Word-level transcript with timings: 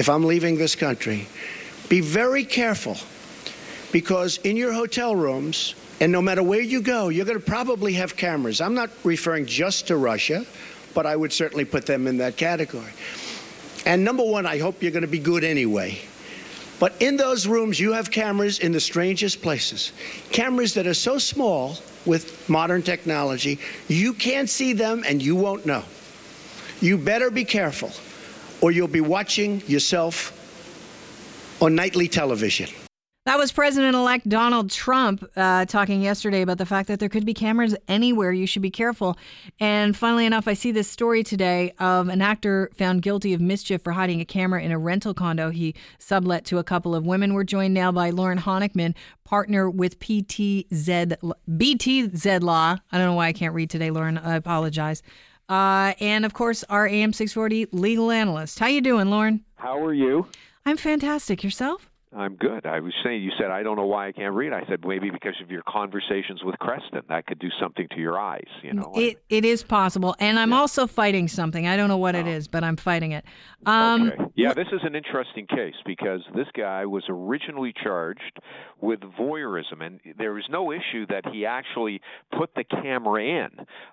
if 0.00 0.08
I'm 0.08 0.24
leaving 0.24 0.56
this 0.56 0.74
country, 0.74 1.26
be 1.90 2.00
very 2.00 2.42
careful 2.42 2.96
because 3.92 4.38
in 4.38 4.56
your 4.56 4.72
hotel 4.72 5.14
rooms, 5.14 5.74
and 6.00 6.10
no 6.10 6.22
matter 6.22 6.42
where 6.42 6.62
you 6.62 6.80
go, 6.80 7.10
you're 7.10 7.26
going 7.26 7.38
to 7.38 7.44
probably 7.44 7.92
have 7.92 8.16
cameras. 8.16 8.62
I'm 8.62 8.72
not 8.74 8.88
referring 9.04 9.44
just 9.44 9.88
to 9.88 9.98
Russia, 9.98 10.46
but 10.94 11.04
I 11.04 11.14
would 11.16 11.34
certainly 11.34 11.66
put 11.66 11.84
them 11.84 12.06
in 12.06 12.16
that 12.16 12.38
category. 12.38 12.90
And 13.84 14.02
number 14.02 14.24
one, 14.24 14.46
I 14.46 14.56
hope 14.56 14.82
you're 14.82 14.90
going 14.90 15.02
to 15.02 15.06
be 15.06 15.18
good 15.18 15.44
anyway. 15.44 15.98
But 16.78 16.94
in 17.00 17.18
those 17.18 17.46
rooms, 17.46 17.78
you 17.78 17.92
have 17.92 18.10
cameras 18.10 18.58
in 18.58 18.72
the 18.72 18.80
strangest 18.80 19.42
places. 19.42 19.92
Cameras 20.32 20.72
that 20.74 20.86
are 20.86 20.94
so 20.94 21.18
small 21.18 21.76
with 22.06 22.48
modern 22.48 22.80
technology, 22.80 23.58
you 23.88 24.14
can't 24.14 24.48
see 24.48 24.72
them 24.72 25.04
and 25.06 25.22
you 25.22 25.36
won't 25.36 25.66
know. 25.66 25.82
You 26.80 26.96
better 26.96 27.30
be 27.30 27.44
careful, 27.44 27.92
or 28.60 28.70
you'll 28.70 28.88
be 28.88 29.00
watching 29.00 29.62
yourself 29.66 30.36
on 31.60 31.74
nightly 31.74 32.08
television. 32.08 32.68
That 33.26 33.38
was 33.38 33.52
President 33.52 33.94
elect 33.94 34.28
Donald 34.30 34.70
Trump 34.70 35.22
uh, 35.36 35.66
talking 35.66 36.00
yesterday 36.00 36.40
about 36.40 36.56
the 36.56 36.64
fact 36.64 36.88
that 36.88 37.00
there 37.00 37.10
could 37.10 37.26
be 37.26 37.34
cameras 37.34 37.76
anywhere. 37.86 38.32
You 38.32 38.46
should 38.46 38.62
be 38.62 38.70
careful. 38.70 39.18
And 39.60 39.94
funnily 39.94 40.24
enough, 40.24 40.48
I 40.48 40.54
see 40.54 40.72
this 40.72 40.88
story 40.88 41.22
today 41.22 41.74
of 41.78 42.08
an 42.08 42.22
actor 42.22 42.70
found 42.74 43.02
guilty 43.02 43.34
of 43.34 43.40
mischief 43.42 43.82
for 43.82 43.92
hiding 43.92 44.22
a 44.22 44.24
camera 44.24 44.62
in 44.62 44.72
a 44.72 44.78
rental 44.78 45.12
condo 45.12 45.50
he 45.50 45.74
sublet 45.98 46.46
to 46.46 46.56
a 46.56 46.64
couple 46.64 46.94
of 46.94 47.04
women. 47.04 47.34
We're 47.34 47.44
joined 47.44 47.74
now 47.74 47.92
by 47.92 48.08
Lorne 48.08 48.38
Honickman, 48.38 48.94
partner 49.22 49.68
with 49.68 50.00
PTZ, 50.00 51.16
BTZ 51.46 52.40
Law. 52.40 52.78
I 52.90 52.98
don't 52.98 53.06
know 53.06 53.14
why 53.14 53.26
I 53.26 53.32
can't 53.34 53.54
read 53.54 53.68
today, 53.68 53.90
Lorne. 53.90 54.16
I 54.16 54.34
apologize. 54.34 55.02
Uh, 55.50 55.94
and 55.98 56.24
of 56.24 56.32
course, 56.32 56.62
our 56.70 56.86
AM 56.86 57.12
640 57.12 57.66
legal 57.72 58.12
analyst. 58.12 58.60
How 58.60 58.68
you 58.68 58.80
doing, 58.80 59.10
Lorne? 59.10 59.40
How 59.56 59.84
are 59.84 59.92
you? 59.92 60.28
I'm 60.64 60.76
fantastic. 60.76 61.42
Yourself? 61.42 61.89
I'm 62.12 62.34
good. 62.34 62.66
I 62.66 62.80
was 62.80 62.92
saying, 63.04 63.22
you 63.22 63.30
said, 63.38 63.52
I 63.52 63.62
don't 63.62 63.76
know 63.76 63.86
why 63.86 64.08
I 64.08 64.12
can't 64.12 64.34
read. 64.34 64.52
I 64.52 64.64
said, 64.68 64.84
maybe 64.84 65.10
because 65.10 65.36
of 65.40 65.48
your 65.48 65.62
conversations 65.68 66.42
with 66.42 66.58
Creston. 66.58 67.02
That 67.08 67.26
could 67.26 67.38
do 67.38 67.50
something 67.60 67.86
to 67.92 68.00
your 68.00 68.18
eyes, 68.18 68.48
you 68.62 68.72
know. 68.72 68.92
It, 68.96 69.22
it 69.28 69.44
is 69.44 69.62
possible. 69.62 70.16
And 70.18 70.36
I'm 70.36 70.50
yeah. 70.50 70.58
also 70.58 70.88
fighting 70.88 71.28
something. 71.28 71.68
I 71.68 71.76
don't 71.76 71.86
know 71.88 71.98
what 71.98 72.16
oh. 72.16 72.20
it 72.20 72.26
is, 72.26 72.48
but 72.48 72.64
I'm 72.64 72.76
fighting 72.76 73.12
it. 73.12 73.24
Um, 73.64 74.10
okay. 74.10 74.24
Yeah, 74.34 74.54
this 74.54 74.66
is 74.72 74.80
an 74.82 74.96
interesting 74.96 75.46
case 75.46 75.76
because 75.86 76.20
this 76.34 76.48
guy 76.56 76.84
was 76.84 77.04
originally 77.08 77.72
charged 77.80 78.40
with 78.80 79.00
voyeurism, 79.00 79.80
and 79.80 80.00
there 80.18 80.32
was 80.32 80.44
no 80.50 80.72
issue 80.72 81.06
that 81.08 81.26
he 81.32 81.46
actually 81.46 82.00
put 82.36 82.50
the 82.56 82.64
camera 82.64 83.22
in. 83.22 83.48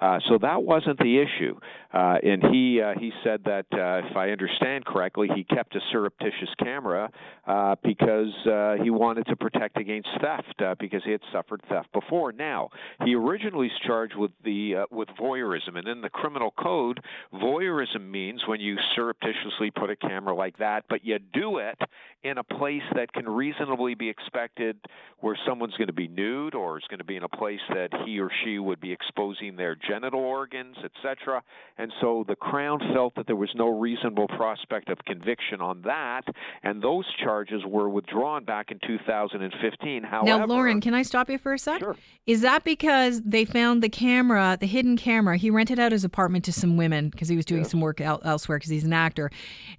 Uh, 0.00 0.18
so 0.28 0.36
that 0.38 0.62
wasn't 0.62 0.98
the 0.98 1.18
issue. 1.18 1.58
Uh, 1.94 2.16
and 2.22 2.42
he 2.52 2.80
uh, 2.82 2.92
he 2.98 3.12
said 3.24 3.42
that, 3.44 3.66
uh, 3.72 4.06
if 4.06 4.16
I 4.16 4.30
understand 4.30 4.84
correctly, 4.84 5.28
he 5.34 5.44
kept 5.44 5.74
a 5.76 5.80
surreptitious 5.92 6.48
camera 6.58 7.10
uh, 7.46 7.76
because 8.02 8.34
uh, 8.46 8.82
he 8.82 8.90
wanted 8.90 9.26
to 9.26 9.36
protect 9.36 9.76
against 9.78 10.08
theft 10.20 10.60
uh, 10.60 10.74
because 10.78 11.02
he 11.04 11.12
had 11.12 11.20
suffered 11.32 11.62
theft 11.68 11.92
before. 11.92 12.32
Now, 12.32 12.70
he 13.04 13.14
originally 13.14 13.68
was 13.68 13.80
charged 13.86 14.16
with 14.16 14.32
the 14.44 14.76
uh, 14.76 14.84
with 14.90 15.08
voyeurism, 15.20 15.76
and 15.76 15.86
in 15.86 16.00
the 16.00 16.10
criminal 16.10 16.52
code, 16.58 17.00
voyeurism 17.32 18.10
means 18.10 18.42
when 18.46 18.60
you 18.60 18.76
surreptitiously 18.94 19.70
put 19.70 19.90
a 19.90 19.96
camera 19.96 20.34
like 20.34 20.58
that, 20.58 20.84
but 20.88 21.04
you 21.04 21.18
do 21.32 21.58
it 21.58 21.78
in 22.24 22.38
a 22.38 22.44
place 22.44 22.82
that 22.94 23.12
can 23.12 23.28
reasonably 23.28 23.94
be 23.94 24.08
expected 24.08 24.76
where 25.20 25.36
someone's 25.46 25.76
going 25.76 25.88
to 25.88 25.92
be 25.92 26.08
nude 26.08 26.54
or 26.54 26.78
is 26.78 26.84
going 26.88 26.98
to 26.98 27.04
be 27.04 27.16
in 27.16 27.22
a 27.22 27.28
place 27.28 27.60
that 27.68 27.88
he 28.04 28.20
or 28.20 28.30
she 28.44 28.58
would 28.58 28.80
be 28.80 28.92
exposing 28.92 29.56
their 29.56 29.76
genital 29.76 30.20
organs, 30.20 30.76
etc. 30.84 31.42
And 31.78 31.92
so 32.00 32.24
the 32.26 32.36
Crown 32.36 32.80
felt 32.92 33.14
that 33.16 33.26
there 33.26 33.36
was 33.36 33.50
no 33.54 33.68
reasonable 33.68 34.28
prospect 34.28 34.88
of 34.88 34.98
conviction 35.04 35.60
on 35.60 35.82
that, 35.82 36.22
and 36.62 36.82
those 36.82 37.04
charges 37.22 37.62
were 37.66 37.88
withdrawn 37.92 38.44
back 38.44 38.70
in 38.70 38.78
2015. 38.86 40.02
However, 40.02 40.26
now, 40.26 40.46
Lorne, 40.46 40.80
can 40.80 40.94
I 40.94 41.02
stop 41.02 41.30
you 41.30 41.38
for 41.38 41.52
a 41.52 41.58
sec? 41.58 41.80
Sure. 41.80 41.96
Is 42.26 42.40
that 42.42 42.64
because 42.64 43.20
they 43.22 43.44
found 43.44 43.82
the 43.82 43.88
camera, 43.88 44.56
the 44.58 44.66
hidden 44.66 44.96
camera? 44.96 45.36
He 45.36 45.50
rented 45.50 45.78
out 45.78 45.92
his 45.92 46.04
apartment 46.04 46.44
to 46.44 46.52
some 46.52 46.76
women 46.76 47.08
because 47.08 47.28
he 47.28 47.36
was 47.36 47.44
doing 47.44 47.62
yes. 47.62 47.70
some 47.70 47.80
work 47.80 48.00
el- 48.00 48.20
elsewhere 48.24 48.58
because 48.58 48.70
he's 48.70 48.84
an 48.84 48.92
actor, 48.92 49.30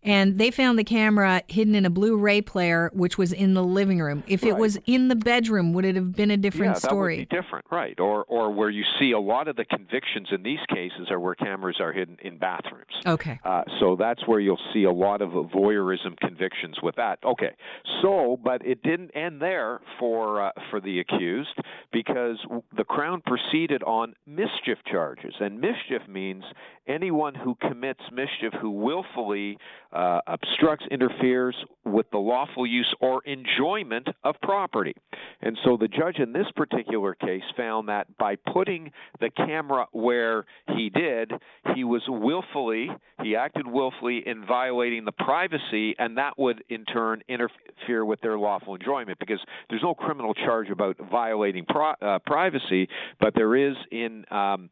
and 0.04 0.38
they 0.38 0.52
found 0.52 0.78
the 0.78 0.84
camera 0.84 1.42
hidden 1.48 1.76
in 1.76 1.86
a 1.86 1.90
Blu-ray 1.90 2.42
player, 2.42 2.92
which 2.94 3.18
was 3.18 3.32
in 3.32 3.54
the 3.54 3.64
living 3.64 4.00
room. 4.00 4.24
If 4.28 4.44
right. 4.44 4.50
it 4.50 4.58
was 4.58 4.78
in 4.86 5.08
the 5.08 5.16
bedroom, 5.16 5.74
would 5.74 5.86
it 5.86 5.96
have 5.96 6.14
been 6.14 6.32
a 6.32 6.38
different 6.38 6.76
yeah, 6.76 6.80
story? 6.80 7.16
that 7.16 7.22
would 7.22 7.30
be 7.30 7.36
different, 7.42 7.66
right? 7.72 8.00
Or, 8.00 8.24
or 8.26 8.52
where 8.52 8.70
you 8.70 8.84
see 9.00 9.12
a 9.12 9.20
lot 9.20 9.48
of 9.48 9.56
the 9.56 9.66
convictions 9.66 10.28
in 10.32 10.44
these 10.44 10.60
cases 10.70 11.10
are 11.10 11.20
where 11.20 11.36
cameras 11.36 11.78
are 11.80 11.94
hidden 11.94 12.18
in 12.22 12.38
bathrooms. 12.38 12.94
Okay. 13.06 13.40
Uh, 13.44 13.64
so 13.80 13.96
that's 13.96 14.28
where 14.28 14.40
you'll 14.40 14.60
see 14.74 14.84
a 14.84 14.92
lot 14.92 15.22
of 15.22 15.30
voyeurism 15.30 16.18
convictions 16.20 16.78
with 16.82 16.96
that. 16.96 17.20
Okay. 17.24 17.56
So, 18.04 18.38
but 18.44 18.66
it 18.66 18.84
didn't 18.84 19.12
end 19.12 19.42
there 19.42 19.80
for 19.98 20.42
uh, 20.42 20.52
for 20.70 20.82
the 20.82 21.00
accused 21.00 21.58
because 21.94 22.38
the 22.76 22.84
Crown 22.84 23.22
proceeded 23.26 23.82
on 23.84 24.14
mischief 24.28 24.78
charges, 24.92 25.34
and 25.40 25.62
mischief 25.62 26.02
means 26.10 26.44
anyone 26.86 27.34
who 27.34 27.56
commits 27.56 28.02
mischief 28.12 28.52
who 28.62 28.72
willfully 28.72 29.58
uh, 29.94 30.20
obstructs, 30.28 30.86
interferes 30.92 31.56
with 31.86 32.10
the 32.12 32.18
lawful 32.18 32.68
use 32.68 32.94
or 33.00 33.22
enjoyment 33.24 34.08
of 34.24 34.36
property. 34.42 34.94
And 35.42 35.58
so 35.64 35.78
the 35.78 35.88
judge 35.88 36.20
in 36.20 36.34
this 36.34 36.48
particular 36.56 37.14
case 37.16 37.44
found 37.56 37.88
that 37.88 38.18
by 38.18 38.36
putting 38.52 38.92
the 39.22 39.30
camera 39.30 39.86
where 39.92 40.46
he 40.76 40.90
did, 40.90 41.32
he 41.76 41.84
was 41.84 42.02
willfully, 42.08 42.90
he 43.22 43.36
acted 43.36 43.66
willfully 43.68 44.24
in 44.26 44.46
violating 44.46 45.06
the 45.06 45.12
privacy, 45.14 45.96
and 45.98 46.18
that 46.18 46.38
would 46.38 46.64
in 46.70 46.84
turn 46.86 47.22
interfere 47.30 47.93
with 48.02 48.22
their 48.22 48.38
lawful 48.38 48.76
enjoyment 48.76 49.20
because 49.20 49.40
there's 49.70 49.84
no 49.84 49.94
criminal 49.94 50.34
charge 50.34 50.70
about 50.70 50.98
violating 51.12 51.66
pro- 51.66 51.96
uh, 52.02 52.20
privacy, 52.26 52.88
but 53.20 53.34
there 53.36 53.56
is 53.56 53.76
in 53.92 54.26
um, 54.32 54.70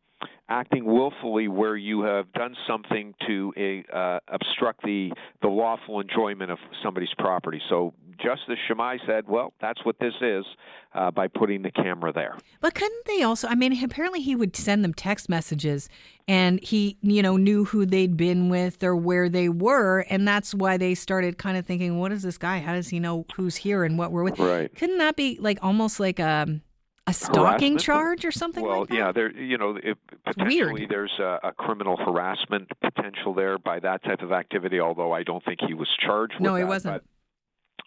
acting 0.49 0.85
willfully 0.85 1.47
where 1.47 1.75
you 1.75 2.01
have 2.01 2.31
done 2.33 2.55
something 2.67 3.13
to 3.27 3.83
uh, 3.93 4.19
obstruct 4.27 4.83
the 4.83 5.11
the 5.41 5.47
lawful 5.47 5.99
enjoyment 5.99 6.51
of 6.51 6.57
somebody's 6.83 7.13
property. 7.17 7.61
So 7.69 7.93
Justice 8.23 8.57
Shammai 8.67 8.97
said, 9.05 9.27
"Well, 9.27 9.53
that's 9.61 9.83
what 9.85 9.97
this 9.99 10.13
is 10.21 10.45
uh, 10.93 11.11
by 11.11 11.27
putting 11.27 11.61
the 11.61 11.71
camera 11.71 12.13
there." 12.13 12.37
But 12.59 12.75
couldn't 12.75 13.05
they 13.05 13.23
also? 13.23 13.47
I 13.47 13.55
mean, 13.55 13.83
apparently 13.83 14.21
he 14.21 14.35
would 14.35 14.55
send 14.55 14.83
them 14.83 14.93
text 14.93 15.29
messages, 15.29 15.89
and 16.27 16.61
he, 16.61 16.97
you 17.01 17.21
know, 17.21 17.37
knew 17.37 17.65
who 17.65 17.85
they'd 17.85 18.17
been 18.17 18.49
with 18.49 18.83
or 18.83 18.95
where 18.95 19.29
they 19.29 19.49
were, 19.49 20.05
and 20.09 20.27
that's 20.27 20.53
why 20.53 20.77
they 20.77 20.95
started 20.95 21.37
kind 21.37 21.57
of 21.57 21.65
thinking, 21.65 21.99
"What 21.99 22.11
is 22.11 22.23
this 22.23 22.37
guy? 22.37 22.59
How 22.59 22.73
does 22.73 22.89
he 22.89 22.99
know 22.99 23.25
who's 23.35 23.57
here 23.57 23.83
and 23.83 23.97
what 23.97 24.11
we're 24.11 24.23
with?" 24.23 24.39
Right? 24.39 24.73
Couldn't 24.75 24.99
that 24.99 25.15
be 25.15 25.37
like 25.39 25.59
almost 25.61 25.99
like 25.99 26.19
a 26.19 26.45
um, 26.47 26.61
a 27.07 27.13
stalking 27.13 27.73
harassment? 27.73 27.79
charge 27.79 28.25
or 28.25 28.31
something 28.31 28.63
well, 28.63 28.81
like 28.81 28.89
that? 28.89 28.95
yeah, 28.95 29.11
there 29.11 29.31
you 29.31 29.57
know 29.57 29.77
it, 29.81 29.97
potentially 30.25 30.85
there's 30.87 31.17
a, 31.19 31.39
a, 31.43 31.51
criminal 31.51 31.97
harassment 31.97 32.69
potential 32.79 33.33
there 33.33 33.57
by 33.57 33.79
that 33.79 34.03
type 34.03 34.21
of 34.21 34.31
activity. 34.31 34.79
Although 34.79 35.11
I 35.11 35.23
don't 35.23 35.43
think 35.43 35.59
he 35.67 35.73
was 35.73 35.89
charged. 35.99 36.35
No, 36.39 36.55
he 36.55 36.63
wasn't. 36.63 37.03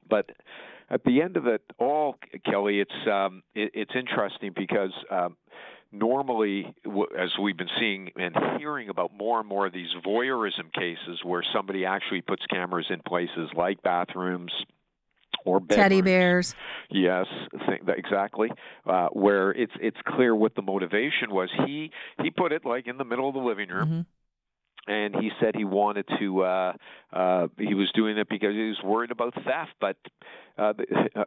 But, 0.08 0.30
at 0.90 1.02
the 1.04 1.22
end 1.22 1.36
of 1.36 1.46
it 1.46 1.62
all, 1.78 2.16
Kelly, 2.44 2.80
it's 2.80 3.08
um, 3.10 3.42
it, 3.54 3.70
it's 3.74 3.92
interesting 3.94 4.52
because. 4.54 4.92
Um, 5.10 5.36
normally, 5.96 6.74
as 7.16 7.30
we've 7.40 7.56
been 7.56 7.68
seeing 7.78 8.10
and 8.16 8.34
hearing 8.58 8.88
about 8.88 9.12
more 9.16 9.38
and 9.38 9.48
more 9.48 9.64
of 9.66 9.72
these 9.72 9.90
voyeurism 10.04 10.72
cases 10.72 11.20
where 11.22 11.44
somebody 11.54 11.84
actually 11.84 12.20
puts 12.20 12.44
cameras 12.46 12.86
in 12.90 13.00
places 13.06 13.48
like 13.56 13.80
bathrooms, 13.82 14.52
or 15.44 15.60
bedrooms. 15.60 15.82
teddy 15.82 16.00
bears. 16.02 16.54
Yes, 16.90 17.26
exactly. 17.96 18.50
Uh, 18.84 19.08
where 19.12 19.52
it's 19.52 19.72
it's 19.80 19.96
clear 20.04 20.34
what 20.34 20.54
the 20.56 20.62
motivation 20.62 21.30
was. 21.30 21.48
He 21.64 21.92
he 22.22 22.30
put 22.30 22.52
it 22.52 22.64
like 22.64 22.88
in 22.88 22.96
the 22.96 23.04
middle 23.04 23.28
of 23.28 23.34
the 23.34 23.40
living 23.40 23.68
room. 23.68 23.88
Mm-hmm 23.88 24.00
and 24.86 25.14
he 25.16 25.30
said 25.40 25.54
he 25.54 25.64
wanted 25.64 26.06
to 26.18 26.42
uh 26.42 26.72
uh 27.12 27.46
he 27.58 27.74
was 27.74 27.90
doing 27.94 28.18
it 28.18 28.28
because 28.28 28.54
he 28.54 28.68
was 28.68 28.78
worried 28.84 29.10
about 29.10 29.34
theft 29.34 29.72
but 29.80 29.96
uh 30.58 30.72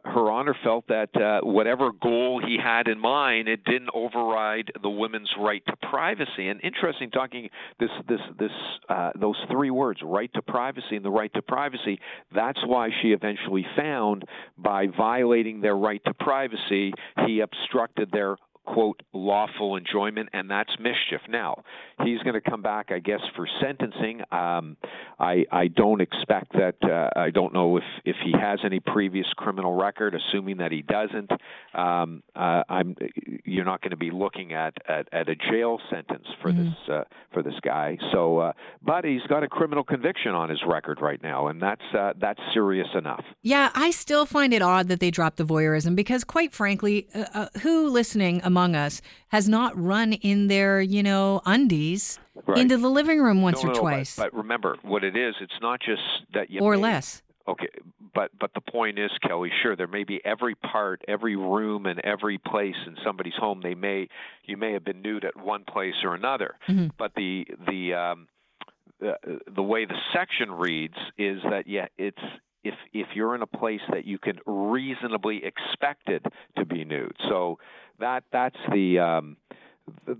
her 0.04 0.30
honor 0.30 0.56
felt 0.62 0.86
that 0.88 1.14
uh 1.16 1.40
whatever 1.42 1.90
goal 1.92 2.40
he 2.44 2.56
had 2.62 2.88
in 2.88 2.98
mind 2.98 3.48
it 3.48 3.64
didn't 3.64 3.90
override 3.94 4.70
the 4.82 4.88
women's 4.88 5.30
right 5.38 5.62
to 5.66 5.76
privacy. 5.88 6.48
And 6.48 6.60
interesting 6.62 7.10
talking 7.10 7.48
this 7.78 7.90
this 8.08 8.20
this 8.38 8.50
uh 8.88 9.10
those 9.18 9.36
three 9.50 9.70
words 9.70 10.00
right 10.02 10.32
to 10.34 10.42
privacy 10.42 10.96
and 10.96 11.04
the 11.04 11.10
right 11.10 11.32
to 11.34 11.42
privacy 11.42 12.00
that's 12.34 12.60
why 12.66 12.90
she 13.02 13.08
eventually 13.08 13.66
found 13.76 14.24
by 14.56 14.86
violating 14.86 15.60
their 15.60 15.76
right 15.76 16.02
to 16.04 16.14
privacy 16.14 16.92
he 17.26 17.40
obstructed 17.40 18.10
their 18.12 18.36
quote 18.72 19.00
lawful 19.12 19.76
enjoyment, 19.76 20.28
and 20.32 20.50
that's 20.50 20.70
mischief. 20.78 21.22
Now 21.28 21.64
he's 22.04 22.20
going 22.20 22.34
to 22.34 22.40
come 22.40 22.62
back, 22.62 22.90
I 22.90 22.98
guess, 22.98 23.20
for 23.34 23.48
sentencing. 23.60 24.20
Um, 24.30 24.76
I 25.18 25.44
I 25.50 25.68
don't 25.68 26.00
expect 26.00 26.52
that. 26.52 26.76
Uh, 26.82 27.08
I 27.18 27.30
don't 27.30 27.52
know 27.52 27.76
if 27.76 27.84
if 28.04 28.16
he 28.24 28.32
has 28.38 28.60
any 28.64 28.80
previous 28.80 29.26
criminal 29.36 29.74
record. 29.74 30.14
Assuming 30.14 30.58
that 30.58 30.72
he 30.72 30.82
doesn't, 30.82 31.30
um, 31.74 32.22
uh, 32.36 32.62
I'm 32.68 32.96
you're 33.44 33.64
not 33.64 33.80
going 33.80 33.90
to 33.90 33.96
be 33.96 34.10
looking 34.10 34.52
at, 34.52 34.74
at 34.88 35.08
at 35.12 35.28
a 35.28 35.36
jail 35.36 35.80
sentence 35.90 36.26
for 36.42 36.52
mm-hmm. 36.52 36.64
this 36.64 36.94
uh, 36.94 37.04
for 37.32 37.42
this 37.42 37.58
guy. 37.62 37.98
So, 38.12 38.38
uh, 38.38 38.52
but 38.82 39.04
he's 39.04 39.22
got 39.28 39.42
a 39.42 39.48
criminal 39.48 39.84
conviction 39.84 40.32
on 40.32 40.50
his 40.50 40.60
record 40.66 41.00
right 41.00 41.22
now, 41.22 41.48
and 41.48 41.60
that's 41.62 41.82
uh, 41.96 42.12
that's 42.20 42.40
serious 42.52 42.88
enough. 42.94 43.24
Yeah, 43.42 43.70
I 43.74 43.90
still 43.90 44.26
find 44.26 44.52
it 44.52 44.62
odd 44.62 44.88
that 44.88 45.00
they 45.00 45.10
dropped 45.10 45.36
the 45.36 45.44
voyeurism 45.44 45.96
because, 45.96 46.24
quite 46.24 46.52
frankly, 46.52 47.08
uh, 47.14 47.24
uh, 47.34 47.48
who 47.62 47.88
listening 47.88 48.40
among 48.58 48.74
us 48.74 49.00
has 49.28 49.48
not 49.48 49.72
run 49.80 50.12
in 50.14 50.48
their 50.48 50.80
you 50.80 51.02
know 51.02 51.40
undies 51.46 52.18
right. 52.46 52.58
into 52.58 52.76
the 52.76 52.88
living 52.88 53.20
room 53.20 53.40
once 53.40 53.62
no, 53.62 53.70
or 53.70 53.74
no, 53.74 53.80
twice? 53.80 54.16
But, 54.16 54.32
but, 54.32 54.38
remember, 54.38 54.76
what 54.82 55.04
it 55.04 55.16
is, 55.16 55.34
it's 55.40 55.60
not 55.62 55.80
just 55.80 56.02
that 56.34 56.50
you 56.50 56.60
or 56.60 56.74
may, 56.74 56.82
less. 56.82 57.22
Okay, 57.46 57.68
but 58.14 58.30
but 58.38 58.50
the 58.54 58.60
point 58.60 58.98
is, 58.98 59.10
Kelly. 59.26 59.50
Sure, 59.62 59.76
there 59.76 59.86
may 59.86 60.04
be 60.04 60.20
every 60.24 60.54
part, 60.56 61.02
every 61.06 61.36
room, 61.36 61.86
and 61.86 62.00
every 62.00 62.38
place 62.38 62.76
in 62.86 62.96
somebody's 63.04 63.36
home. 63.38 63.60
They 63.62 63.74
may 63.74 64.08
you 64.44 64.56
may 64.56 64.72
have 64.72 64.84
been 64.84 65.02
nude 65.02 65.24
at 65.24 65.36
one 65.36 65.64
place 65.64 65.94
or 66.02 66.14
another, 66.14 66.56
mm-hmm. 66.68 66.88
but 66.98 67.12
the 67.14 67.46
the 67.66 67.94
um, 67.94 68.28
the, 69.00 69.14
the 69.54 69.62
way 69.62 69.84
the 69.84 69.98
section 70.12 70.50
reads 70.50 70.96
is 71.16 71.38
that 71.44 71.64
yeah, 71.66 71.86
it's 71.96 72.18
if 72.64 72.74
if 72.92 73.08
you're 73.14 73.34
in 73.34 73.42
a 73.42 73.46
place 73.46 73.80
that 73.90 74.04
you 74.04 74.18
can 74.18 74.38
reasonably 74.46 75.42
expect 75.44 76.08
it 76.08 76.24
to 76.56 76.64
be 76.64 76.84
nude. 76.84 77.16
So 77.28 77.58
that 77.98 78.24
that's 78.32 78.58
the 78.72 78.98
um, 78.98 79.36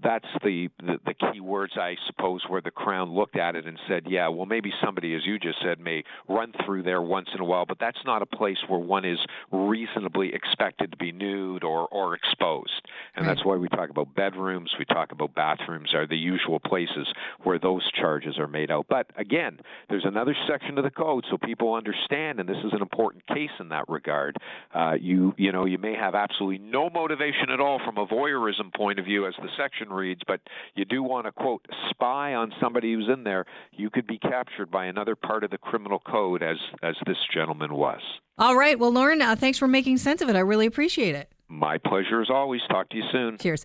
that's 0.03 0.27
the, 0.43 0.69
the, 0.79 0.99
the 1.07 1.15
key 1.15 1.41
words, 1.41 1.75
I 1.77 1.97
suppose, 2.07 2.43
where 2.49 2.61
the 2.61 2.71
Crown 2.71 3.13
looked 3.13 3.37
at 3.37 3.57
it 3.57 3.67
and 3.67 3.79
said, 3.89 4.05
"Yeah, 4.07 4.29
well, 4.29 4.47
maybe 4.47 4.73
somebody, 4.85 5.15
as 5.15 5.23
you 5.25 5.39
just 5.39 5.59
said, 5.63 5.81
may 5.81 6.05
run 6.29 6.53
through 6.65 6.83
there 6.83 7.03
once 7.03 7.29
in 7.35 7.41
a 7.41 7.45
while, 7.45 7.67
but 7.67 7.79
that's 7.79 7.99
not 8.05 8.23
a 8.23 8.27
place 8.27 8.59
where 8.69 8.79
one 8.79 9.05
is 9.05 9.19
reasonably 9.51 10.35
expected 10.35 10.91
to 10.93 10.97
be 10.97 11.13
nude 11.13 11.65
or 11.65 11.89
or 11.89 12.15
exposed." 12.15 12.83
And 13.15 13.27
right. 13.27 13.35
that's 13.35 13.45
why 13.45 13.57
we 13.57 13.69
talk 13.69 13.91
about 13.91 14.15
bedrooms, 14.15 14.73
we 14.79 14.85
talk 14.85 15.13
about 15.13 15.35
bathrooms 15.35 15.95
are 15.95 16.07
the 16.07 16.17
usual 16.17 16.61
places 16.61 17.07
where 17.43 17.59
those 17.59 17.89
charges 17.93 18.39
are 18.39 18.49
made 18.49 18.71
out. 18.71 18.87
But 18.89 19.11
again, 19.17 19.61
there's 19.89 20.05
another 20.05 20.37
section 20.49 20.79
of 20.79 20.85
the 20.85 20.91
code, 20.91 21.25
so 21.31 21.39
people 21.39 21.75
understand, 21.75 22.41
and 22.41 22.49
this 22.49 22.59
is 22.65 22.73
an 22.73 22.83
important 22.83 23.27
case 23.27 23.51
in 23.61 23.69
that 23.71 23.89
regard. 23.89 24.37
Uh, 24.75 24.95
you 25.01 25.35
you 25.37 25.53
know 25.53 25.65
you 25.65 25.79
may 25.79 25.95
have 25.95 26.15
absolutely 26.15 26.59
no 26.59 26.91
motivation 26.91 27.51
at 27.51 27.61
all 27.61 27.81
from 27.85 27.99
a 27.99 28.07
voyeurism 28.07 28.75
point 28.75 28.99
of 28.99 29.05
view 29.05 29.27
as 29.27 29.35
the 29.41 29.49
section 29.59 29.91
reads, 29.91 30.21
but 30.27 30.41
you 30.75 30.85
do 30.85 31.03
want 31.03 31.27
to, 31.27 31.33
quote, 31.33 31.67
spy 31.91 32.35
on 32.35 32.53
somebody 32.61 32.95
who's 32.95 33.09
in 33.13 33.25
there, 33.25 33.45
you 33.73 33.91
could 33.91 34.07
be 34.07 34.19
captured 34.19 34.71
by 34.71 34.87
another 34.87 35.17
part 35.17 35.45
of 35.45 35.51
the 35.51 35.59
criminal 35.59 35.99
code, 35.99 36.43
as, 36.43 36.57
as 36.83 36.95
this 37.07 37.19
gentleman 37.35 37.75
was. 37.75 38.01
All 38.39 38.57
right. 38.57 38.79
Well, 38.79 38.93
Lorne, 38.93 39.21
uh, 39.21 39.35
thanks 39.37 39.59
for 39.59 39.67
making 39.69 39.99
sense 39.99 40.23
of 40.23 40.29
it. 40.29 40.37
I 40.37 40.41
really 40.41 40.67
appreciate 40.67 41.15
it. 41.15 41.31
My 41.49 41.79
pleasure 41.79 42.21
as 42.21 42.31
always. 42.31 42.61
Talk 42.69 42.91
to 42.91 42.97
you 42.97 43.05
soon. 43.11 43.39
Cheers. 43.39 43.65